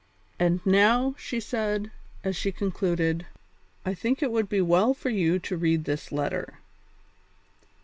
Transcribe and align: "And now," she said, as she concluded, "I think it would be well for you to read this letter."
"And 0.39 0.65
now," 0.65 1.13
she 1.19 1.39
said, 1.39 1.91
as 2.23 2.35
she 2.35 2.51
concluded, 2.51 3.27
"I 3.85 3.93
think 3.93 4.23
it 4.23 4.31
would 4.31 4.49
be 4.49 4.59
well 4.59 4.95
for 4.95 5.11
you 5.11 5.37
to 5.37 5.55
read 5.55 5.83
this 5.83 6.11
letter." 6.11 6.55